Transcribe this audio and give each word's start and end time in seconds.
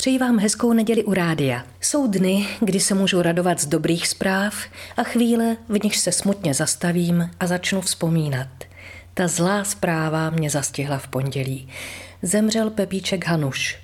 Přeji 0.00 0.18
vám 0.18 0.38
hezkou 0.38 0.72
neděli 0.72 1.04
u 1.04 1.14
rádia. 1.14 1.64
Jsou 1.80 2.06
dny, 2.06 2.48
kdy 2.60 2.80
se 2.80 2.94
můžu 2.94 3.22
radovat 3.22 3.60
z 3.60 3.66
dobrých 3.66 4.08
zpráv 4.08 4.54
a 4.96 5.02
chvíle, 5.02 5.56
v 5.68 5.84
nichž 5.84 5.98
se 5.98 6.12
smutně 6.12 6.54
zastavím 6.54 7.30
a 7.40 7.46
začnu 7.46 7.80
vzpomínat. 7.80 8.48
Ta 9.14 9.28
zlá 9.28 9.64
zpráva 9.64 10.30
mě 10.30 10.50
zastihla 10.50 10.98
v 10.98 11.08
pondělí. 11.08 11.68
Zemřel 12.22 12.70
Pepíček 12.70 13.26
Hanuš, 13.26 13.78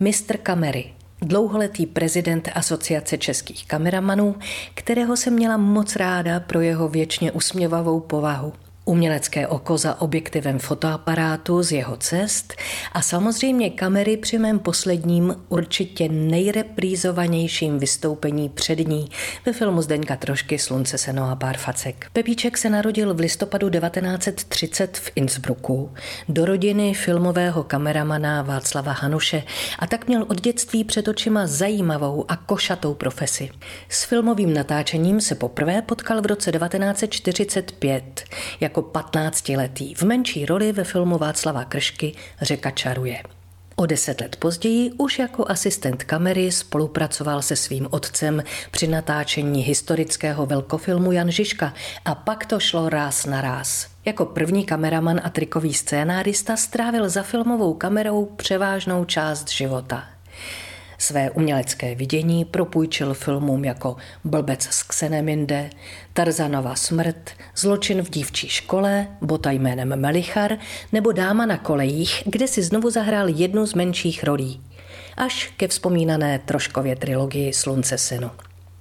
mistr 0.00 0.36
kamery, 0.36 0.92
dlouholetý 1.22 1.86
prezident 1.86 2.48
Asociace 2.54 3.18
českých 3.18 3.66
kameramanů, 3.66 4.36
kterého 4.74 5.16
jsem 5.16 5.34
měla 5.34 5.56
moc 5.56 5.96
ráda 5.96 6.40
pro 6.40 6.60
jeho 6.60 6.88
věčně 6.88 7.32
usměvavou 7.32 8.00
povahu 8.00 8.52
umělecké 8.88 9.46
oko 9.46 9.78
za 9.78 10.00
objektivem 10.00 10.58
fotoaparátu 10.58 11.62
z 11.62 11.72
jeho 11.72 11.96
cest 11.96 12.54
a 12.92 13.02
samozřejmě 13.02 13.70
kamery 13.70 14.16
při 14.16 14.38
mém 14.38 14.58
posledním, 14.58 15.36
určitě 15.48 16.08
nejreprízovanějším 16.08 17.78
vystoupení 17.78 18.48
před 18.48 18.88
ní 18.88 19.08
ve 19.46 19.52
filmu 19.52 19.82
Zdeňka 19.82 20.16
Trošky 20.16 20.58
Slunce, 20.58 20.98
seno 20.98 21.30
a 21.30 21.36
pár 21.36 21.56
facek. 21.56 22.06
Pepíček 22.12 22.58
se 22.58 22.70
narodil 22.70 23.14
v 23.14 23.20
listopadu 23.20 23.70
1930 23.70 24.98
v 24.98 25.10
Innsbrucku 25.14 25.92
do 26.28 26.44
rodiny 26.44 26.94
filmového 26.94 27.62
kameramana 27.62 28.42
Václava 28.42 28.92
Hanuše 28.92 29.42
a 29.78 29.86
tak 29.86 30.08
měl 30.08 30.26
od 30.28 30.40
dětství 30.40 30.84
před 30.84 31.08
očima 31.08 31.46
zajímavou 31.46 32.24
a 32.28 32.36
košatou 32.36 32.94
profesi. 32.94 33.50
S 33.88 34.04
filmovým 34.04 34.54
natáčením 34.54 35.20
se 35.20 35.34
poprvé 35.34 35.82
potkal 35.82 36.22
v 36.22 36.26
roce 36.26 36.52
1945 36.52 38.24
jako 38.60 38.77
jako 38.78 38.98
15-letý 38.98 39.94
v 39.94 40.02
menší 40.02 40.46
roli 40.46 40.72
ve 40.72 40.84
filmu 40.84 41.18
Václava 41.18 41.64
Kršky 41.64 42.12
Řeka 42.42 42.70
čaruje. 42.70 43.22
O 43.76 43.86
deset 43.86 44.20
let 44.20 44.36
později 44.36 44.90
už 44.92 45.18
jako 45.18 45.50
asistent 45.50 46.04
kamery 46.04 46.52
spolupracoval 46.52 47.42
se 47.42 47.56
svým 47.56 47.88
otcem 47.90 48.42
při 48.70 48.86
natáčení 48.86 49.62
historického 49.62 50.46
velkofilmu 50.46 51.12
Jan 51.12 51.30
Žižka 51.30 51.74
a 52.04 52.14
pak 52.14 52.46
to 52.46 52.60
šlo 52.60 52.88
ráz 52.88 53.26
na 53.26 53.40
ráz. 53.40 53.86
Jako 54.04 54.26
první 54.26 54.64
kameraman 54.64 55.20
a 55.24 55.30
trikový 55.30 55.74
scénárista 55.74 56.56
strávil 56.56 57.08
za 57.08 57.22
filmovou 57.22 57.74
kamerou 57.74 58.24
převážnou 58.24 59.04
část 59.04 59.48
života. 59.50 60.04
Své 61.08 61.30
umělecké 61.30 61.94
vidění 61.94 62.44
propůjčil 62.44 63.14
filmům 63.14 63.64
jako 63.64 63.96
Blbec 64.24 64.62
z 64.62 64.82
Xeneminde, 64.82 65.70
Tarzanova 66.12 66.74
smrt, 66.74 67.30
Zločin 67.56 68.02
v 68.02 68.10
dívčí 68.10 68.48
škole, 68.48 69.06
Bota 69.20 69.50
jménem 69.50 70.00
Melichar 70.00 70.58
nebo 70.92 71.12
Dáma 71.12 71.46
na 71.46 71.58
kolejích, 71.58 72.22
kde 72.26 72.48
si 72.48 72.62
znovu 72.62 72.90
zahrál 72.90 73.28
jednu 73.28 73.66
z 73.66 73.74
menších 73.74 74.24
rolí. 74.24 74.60
Až 75.16 75.52
ke 75.56 75.68
vzpomínané 75.68 76.38
troškově 76.38 76.96
trilogii 76.96 77.52
Slunce 77.52 77.98
synu. 77.98 78.30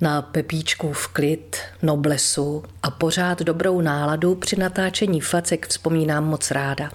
Na 0.00 0.22
Pepíčku 0.22 0.92
v 0.92 1.08
klid, 1.08 1.56
noblesu 1.82 2.64
a 2.82 2.90
pořád 2.90 3.42
dobrou 3.42 3.80
náladu 3.80 4.34
při 4.34 4.56
natáčení 4.56 5.20
facek 5.20 5.66
vzpomínám 5.66 6.24
moc 6.24 6.50
ráda. 6.50 6.90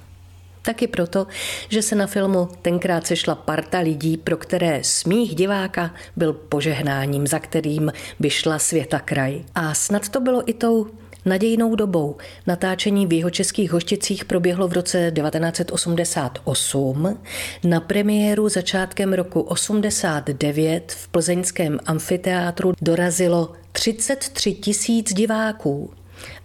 Taky 0.66 0.88
proto, 0.88 1.28
že 1.70 1.82
se 1.82 1.96
na 1.96 2.08
filmu 2.08 2.50
tenkrát 2.62 3.08
sešla 3.08 3.36
parta 3.36 3.80
lidí, 3.80 4.18
pro 4.18 4.38
které 4.38 4.84
smích 4.84 5.36
diváka 5.36 5.94
byl 6.16 6.34
požehnáním, 6.34 7.28
za 7.28 7.40
kterým 7.40 7.92
by 8.20 8.30
šla 8.30 8.60
světa 8.60 9.00
kraj. 9.00 9.44
A 9.56 9.74
snad 9.74 10.10
to 10.10 10.20
bylo 10.20 10.50
i 10.50 10.54
tou 10.54 10.88
nadějnou 11.26 11.76
dobou. 11.76 12.18
Natáčení 12.48 13.08
v 13.08 13.14
jeho 13.14 13.30
českých 13.30 13.72
hošticích 13.72 14.26
proběhlo 14.26 14.68
v 14.68 14.74
roce 14.74 15.12
1988. 15.16 17.20
Na 17.64 17.80
premiéru 17.80 18.50
začátkem 18.50 19.14
roku 19.14 19.42
89 19.42 20.92
v 20.92 21.08
plzeňském 21.08 21.80
amfiteátru 21.86 22.74
dorazilo 22.82 23.52
33 23.72 24.54
tisíc 24.54 25.14
diváků 25.14 25.92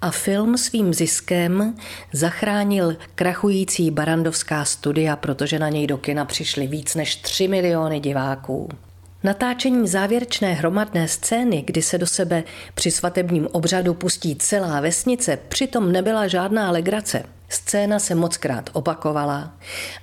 a 0.03 0.11
film 0.11 0.59
svým 0.59 0.95
ziskem 0.95 1.75
zachránil 2.13 2.97
krachující 3.15 3.91
barandovská 3.91 4.65
studia, 4.65 5.17
protože 5.17 5.59
na 5.59 5.69
něj 5.69 5.87
do 5.87 5.99
kina 5.99 6.25
přišly 6.25 6.67
víc 6.67 6.95
než 6.95 7.17
3 7.17 7.49
miliony 7.49 8.01
diváků. 8.01 8.69
Natáčení 9.23 9.89
závěrečné 9.89 10.53
hromadné 10.53 11.09
scény, 11.09 11.63
kdy 11.67 11.83
se 11.83 11.99
do 11.99 12.07
sebe 12.07 12.45
při 12.75 12.91
svatebním 12.91 13.49
obřadu 13.53 13.95
pustí 13.95 14.37
celá 14.37 14.81
vesnice, 14.81 15.39
přitom 15.49 15.93
nebyla 15.93 16.27
žádná 16.27 16.71
legrace. 16.71 17.23
Scéna 17.49 17.99
se 17.99 18.15
mockrát 18.15 18.71
opakovala 18.73 19.53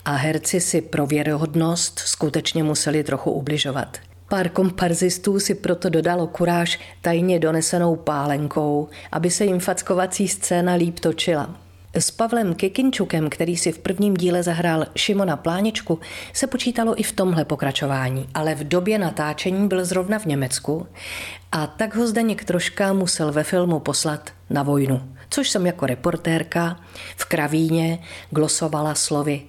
a 0.06 0.12
herci 0.12 0.62
si 0.62 0.82
pro 0.82 1.06
věrohodnost 1.06 2.00
skutečně 2.00 2.64
museli 2.64 3.04
trochu 3.04 3.32
ubližovat. 3.32 3.98
Pár 4.30 4.50
komparzistů 4.50 5.40
si 5.40 5.56
proto 5.56 5.90
dodalo 5.90 6.28
kuráž 6.28 6.80
tajně 7.02 7.40
donesenou 7.40 7.96
pálenkou, 7.96 8.90
aby 9.12 9.32
se 9.32 9.46
jim 9.46 9.60
fackovací 9.60 10.28
scéna 10.28 10.74
líp 10.74 11.00
točila. 11.00 11.56
S 11.94 12.12
Pavlem 12.12 12.56
Kikinčukem, 12.56 13.30
který 13.30 13.58
si 13.58 13.72
v 13.72 13.80
prvním 13.80 14.14
díle 14.14 14.44
zahrál 14.44 14.86
Šimona 14.96 15.38
Pláničku, 15.38 16.00
se 16.34 16.48
počítalo 16.48 17.00
i 17.00 17.04
v 17.04 17.12
tomhle 17.12 17.46
pokračování, 17.46 18.30
ale 18.34 18.56
v 18.56 18.68
době 18.68 19.00
natáčení 19.00 19.68
byl 19.68 19.86
zrovna 19.86 20.20
v 20.20 20.26
Německu 20.26 20.88
a 21.52 21.68
tak 21.68 21.96
ho 21.96 22.08
Zdeněk 22.08 22.44
troška 22.44 22.94
musel 22.94 23.32
ve 23.32 23.44
filmu 23.44 23.80
poslat 23.80 24.30
na 24.50 24.64
vojnu, 24.64 25.02
což 25.30 25.50
jsem 25.50 25.66
jako 25.66 25.86
reportérka 25.86 26.80
v 27.18 27.26
kravíně 27.26 28.00
glosovala 28.30 28.96
slovy 28.96 29.42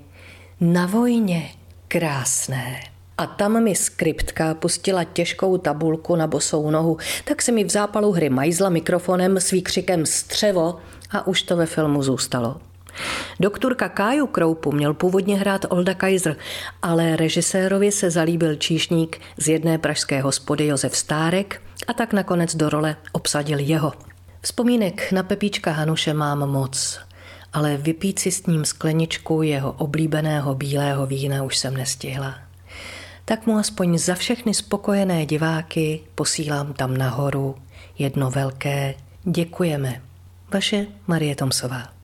Na 0.60 0.86
vojně 0.86 1.50
krásné. 1.88 2.95
A 3.18 3.26
tam 3.26 3.62
mi 3.62 3.74
skriptka 3.74 4.54
pustila 4.54 5.04
těžkou 5.04 5.58
tabulku 5.58 6.16
na 6.16 6.26
bosou 6.26 6.70
nohu, 6.70 6.98
tak 7.24 7.42
se 7.42 7.52
mi 7.52 7.64
v 7.64 7.70
zápalu 7.70 8.12
hry 8.12 8.30
majzla 8.30 8.68
mikrofonem 8.68 9.36
s 9.36 9.50
výkřikem 9.50 10.06
střevo 10.06 10.76
a 11.10 11.26
už 11.26 11.42
to 11.42 11.56
ve 11.56 11.66
filmu 11.66 12.02
zůstalo. 12.02 12.56
Doktorka 13.40 13.88
Káju 13.88 14.26
Kroupu 14.26 14.72
měl 14.72 14.94
původně 14.94 15.38
hrát 15.38 15.66
Olda 15.68 15.94
Kaiser, 15.94 16.36
ale 16.82 17.16
režisérovi 17.16 17.92
se 17.92 18.10
zalíbil 18.10 18.54
číšník 18.54 19.20
z 19.36 19.48
jedné 19.48 19.78
pražské 19.78 20.20
hospody 20.20 20.66
Josef 20.66 20.96
Stárek 20.96 21.62
a 21.86 21.92
tak 21.92 22.12
nakonec 22.12 22.56
do 22.56 22.68
role 22.68 22.96
obsadil 23.12 23.58
jeho. 23.58 23.92
Vzpomínek 24.40 25.12
na 25.12 25.22
Pepíčka 25.22 25.72
Hanuše 25.72 26.14
mám 26.14 26.50
moc, 26.50 27.00
ale 27.52 27.76
vypít 27.76 28.18
si 28.18 28.30
s 28.30 28.46
ním 28.46 28.64
skleničku 28.64 29.42
jeho 29.42 29.72
oblíbeného 29.72 30.54
bílého 30.54 31.06
vína 31.06 31.42
už 31.42 31.56
jsem 31.56 31.76
nestihla 31.76 32.45
tak 33.26 33.46
mu 33.46 33.58
aspoň 33.58 33.98
za 33.98 34.14
všechny 34.14 34.54
spokojené 34.54 35.26
diváky 35.26 36.00
posílám 36.14 36.72
tam 36.72 36.96
nahoru 36.96 37.54
jedno 37.98 38.30
velké 38.30 38.94
děkujeme. 39.24 40.02
Vaše 40.52 40.86
Marie 41.06 41.34
Tomsová. 41.34 41.88